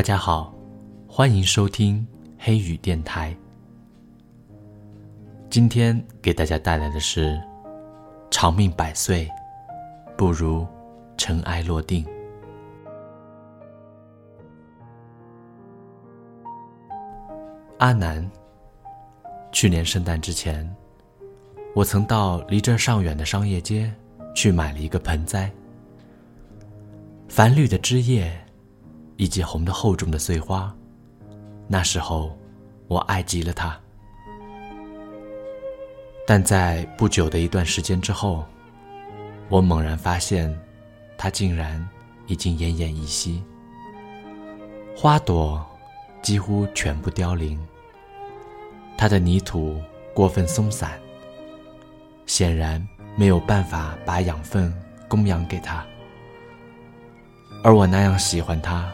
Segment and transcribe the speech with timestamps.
[0.00, 0.50] 大家好，
[1.06, 2.06] 欢迎收听
[2.38, 3.36] 黑雨电台。
[5.50, 7.38] 今天给大家带来的是：
[8.30, 9.28] 长命百岁，
[10.16, 10.66] 不如
[11.18, 12.02] 尘埃落定。
[17.76, 18.26] 阿南，
[19.52, 20.66] 去年圣诞之前，
[21.74, 23.92] 我曾到离这尚远的商业街
[24.34, 25.52] 去买了一个盆栽，
[27.28, 28.32] 繁绿的枝叶。
[29.20, 30.74] 以及红的厚重的碎花，
[31.68, 32.34] 那时候
[32.88, 33.78] 我爱极了它。
[36.26, 38.46] 但在不久的一段时间之后，
[39.50, 40.58] 我猛然发现，
[41.18, 41.86] 它竟然
[42.28, 43.44] 已经奄奄一息，
[44.96, 45.62] 花朵
[46.22, 47.60] 几乎全部凋零，
[48.96, 49.78] 它的泥土
[50.14, 50.98] 过分松散，
[52.24, 52.82] 显然
[53.16, 54.74] 没有办法把养分
[55.08, 55.84] 供养给它，
[57.62, 58.90] 而我那样喜欢它。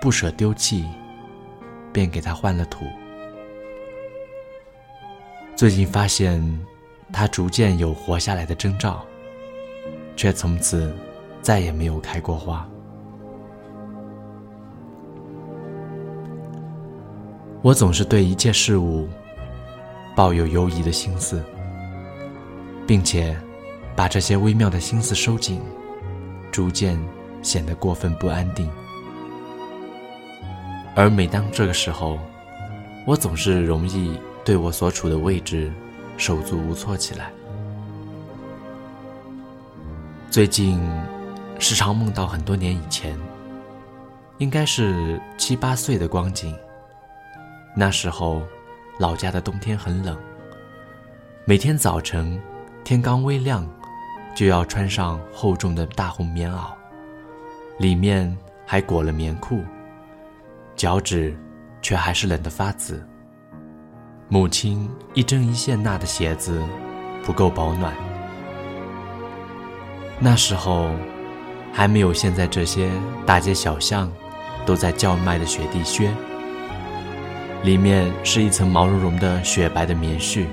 [0.00, 0.84] 不舍丢弃，
[1.92, 2.84] 便给他换了土。
[5.56, 6.40] 最近发现，
[7.12, 9.04] 他逐渐有活下来的征兆，
[10.14, 10.94] 却从此
[11.42, 12.68] 再也没有开过花。
[17.60, 19.08] 我总是对一切事物
[20.14, 21.44] 抱有犹疑的心思，
[22.86, 23.36] 并且
[23.96, 25.60] 把这些微妙的心思收紧，
[26.52, 26.96] 逐渐
[27.42, 28.70] 显得过分不安定。
[30.98, 32.18] 而每当这个时候，
[33.06, 35.72] 我总是容易对我所处的位置
[36.16, 37.30] 手足无措起来。
[40.28, 40.84] 最近
[41.60, 43.16] 时常梦到很多年以前，
[44.38, 46.52] 应该是七八岁的光景。
[47.76, 48.42] 那时候，
[48.98, 50.18] 老家的冬天很冷，
[51.44, 52.42] 每天早晨
[52.82, 53.64] 天刚微亮，
[54.34, 56.72] 就要穿上厚重的大红棉袄，
[57.78, 59.62] 里面还裹了棉裤。
[60.78, 61.36] 脚趾
[61.82, 63.04] 却还是冷得发紫。
[64.28, 66.62] 母亲一针一线纳的鞋子
[67.24, 67.92] 不够保暖。
[70.20, 70.92] 那时候
[71.72, 72.88] 还没有现在这些
[73.26, 74.08] 大街小巷
[74.64, 76.12] 都在叫卖的雪地靴，
[77.64, 80.46] 里面是一层毛茸茸的雪白的棉絮。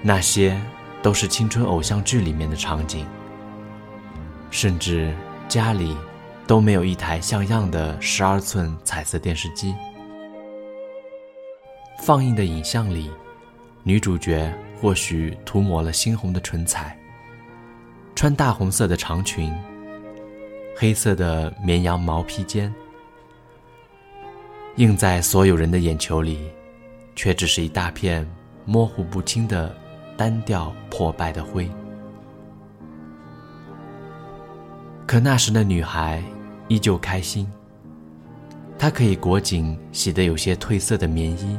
[0.00, 0.58] 那些
[1.02, 3.04] 都是青春偶像剧里面的场景，
[4.50, 5.14] 甚至
[5.46, 5.94] 家里。
[6.48, 9.74] 都没有一台像样的十二寸彩色电视机。
[12.00, 13.10] 放映的影像里，
[13.82, 14.50] 女主角
[14.80, 16.98] 或许涂抹了猩红的唇彩，
[18.14, 19.54] 穿大红色的长裙，
[20.74, 22.74] 黑色的绵羊毛披肩，
[24.76, 26.48] 映在所有人的眼球里，
[27.14, 28.26] 却只是一大片
[28.64, 29.76] 模糊不清的
[30.16, 31.70] 单调破败的灰。
[35.06, 36.22] 可那时的女孩。
[36.68, 37.50] 依旧开心。
[38.78, 41.58] 他可以裹紧洗得有些褪色的棉衣，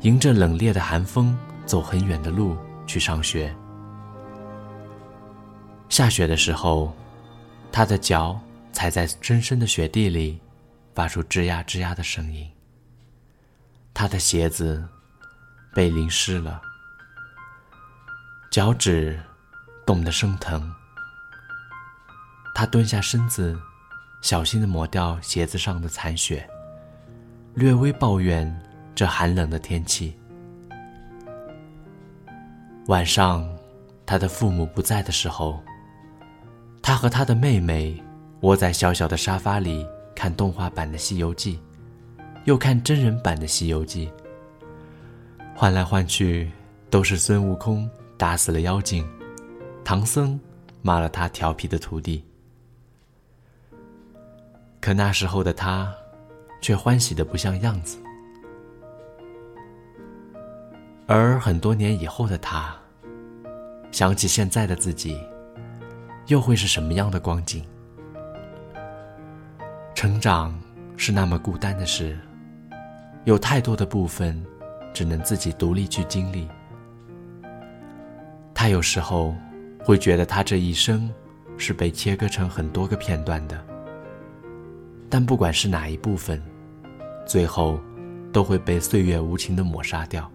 [0.00, 3.54] 迎着冷冽的寒风走很远的路去上学。
[5.88, 6.92] 下雪的时候，
[7.70, 8.38] 他的脚
[8.72, 10.40] 踩在深深的雪地里，
[10.94, 12.50] 发出吱呀吱呀的声音。
[13.94, 14.84] 他的鞋子
[15.72, 16.60] 被淋湿了，
[18.50, 19.20] 脚趾
[19.86, 20.74] 冻得生疼。
[22.54, 23.56] 他蹲下身子。
[24.20, 26.46] 小心地抹掉鞋子上的残雪，
[27.54, 28.52] 略微抱怨
[28.94, 30.14] 这寒冷的天气。
[32.86, 33.48] 晚上，
[34.04, 35.60] 他的父母不在的时候，
[36.82, 38.02] 他和他的妹妹
[38.40, 41.56] 窝在小小的沙发里看动画版的《西游记》，
[42.44, 44.06] 又看真人版的《西游记》。
[45.54, 46.50] 换来换去，
[46.90, 49.06] 都是孙悟空打死了妖精，
[49.84, 50.38] 唐僧
[50.82, 52.24] 骂了他调皮的徒弟。
[54.88, 55.94] 可那时候的他，
[56.62, 57.98] 却欢喜的不像样子。
[61.06, 62.74] 而很多年以后的他，
[63.92, 65.20] 想起现在的自己，
[66.28, 67.62] 又会是什么样的光景？
[69.94, 70.58] 成长
[70.96, 72.18] 是那么孤单的事，
[73.24, 74.42] 有太多的部分，
[74.94, 76.48] 只能自己独立去经历。
[78.54, 79.34] 他有时候
[79.84, 81.12] 会觉得，他这一生
[81.58, 83.62] 是被切割成很多个片段的。
[85.10, 86.42] 但不管是哪一部分，
[87.26, 87.80] 最后
[88.32, 90.30] 都会被岁月无情的抹杀掉。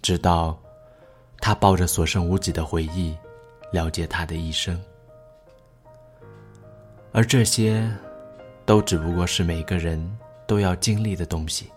[0.00, 0.60] 直到
[1.40, 3.16] 他抱着所剩无几的回忆，
[3.72, 4.80] 了解他的一生，
[7.12, 7.88] 而这些，
[8.66, 11.70] 都只不过是每个人都要经历的东西。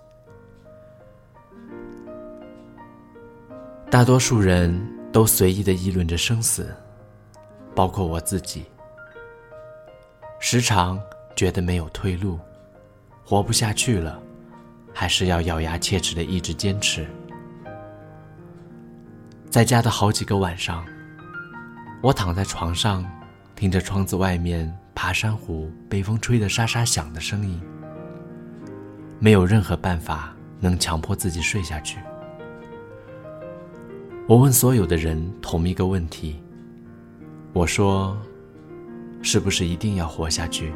[3.91, 4.75] 大多数人
[5.11, 6.75] 都随意的议论着生死，
[7.75, 8.65] 包括我自己。
[10.47, 11.01] 时常
[11.35, 12.39] 觉得没有退路，
[13.23, 14.21] 活不下去了，
[14.93, 17.03] 还是要咬牙切齿的一直坚持。
[19.49, 20.85] 在家的好几个晚上，
[21.99, 23.03] 我躺在床上，
[23.55, 27.59] 听着窗子外面爬山虎被风吹得沙沙响的声音，
[29.17, 31.97] 没有任何办法能强迫自己睡下去。
[34.27, 36.39] 我问所有的人同一个问题，
[37.51, 38.15] 我说
[39.25, 40.71] ：“是不是一定要活下去？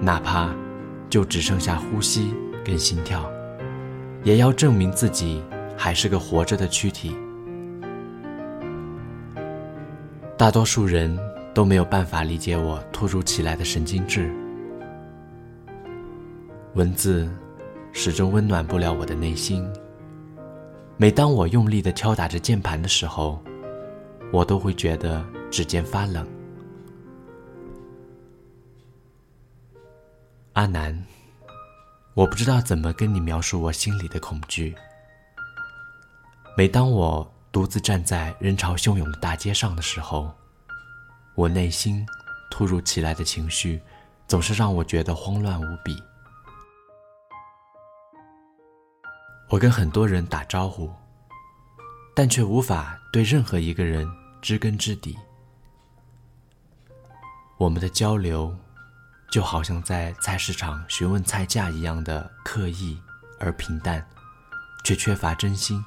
[0.00, 0.52] 哪怕
[1.08, 2.34] 就只剩下呼吸
[2.64, 3.24] 跟心跳，
[4.24, 5.40] 也要证明自己
[5.76, 7.16] 还是个活着的躯体。”
[10.36, 11.16] 大多数人
[11.54, 14.28] 都没有办法理解我突如其来的神经质。
[16.74, 17.30] 文字
[17.92, 19.64] 始终温暖不了我的内心。
[20.96, 23.40] 每当我用力的敲打着键盘的时候，
[24.32, 26.26] 我都会觉得指尖发冷。
[30.56, 31.04] 阿南，
[32.14, 34.74] 我不知道怎么跟你描述我心里的恐惧。
[36.56, 37.30] 每当我。
[37.52, 40.30] 独自站在人潮汹涌的大街上的时候，
[41.34, 42.06] 我内心
[42.50, 43.80] 突如其来的情绪，
[44.28, 45.96] 总是让我觉得慌乱无比。
[49.48, 50.92] 我跟很多人打招呼，
[52.14, 54.06] 但却无法对任何一个人
[54.42, 55.16] 知根知底。
[57.56, 58.54] 我们的交流，
[59.30, 63.00] 就好像在菜市场询问菜价一样的刻意
[63.38, 64.06] 而平淡，
[64.84, 65.84] 却缺乏真心。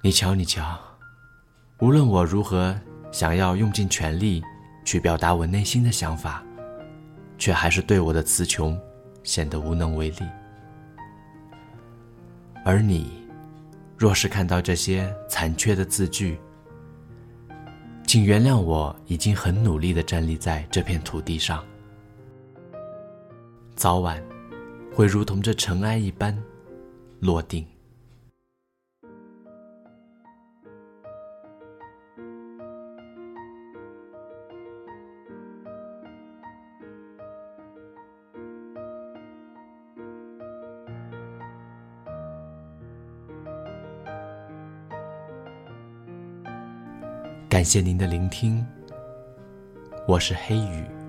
[0.00, 0.80] 你瞧，你瞧，
[1.78, 2.78] 无论我如何
[3.10, 4.42] 想要用尽全力
[4.84, 6.42] 去表达我内心的想法，
[7.38, 8.80] 却还是对我的词穷
[9.22, 10.26] 显得无能为力。
[12.64, 13.26] 而你，
[13.98, 16.40] 若是看到这些残缺的字句，
[18.12, 21.64] 请原谅我已经很努力地站立在这片土地上，
[23.74, 24.22] 早晚
[24.94, 26.38] 会如同这尘埃一般
[27.20, 27.66] 落定。
[47.52, 48.66] 感谢您的聆听，
[50.08, 51.01] 我是黑雨。